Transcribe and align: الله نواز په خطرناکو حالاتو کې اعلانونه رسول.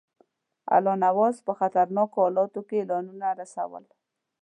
الله 0.75 0.95
نواز 1.05 1.35
په 1.45 1.51
خطرناکو 1.59 2.17
حالاتو 2.25 2.61
کې 2.67 2.77
اعلانونه 2.79 3.27
رسول. 3.41 3.83